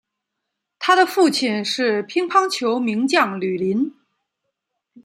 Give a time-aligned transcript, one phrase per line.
[0.79, 3.93] 他的父亲是乒乓球名将吕林。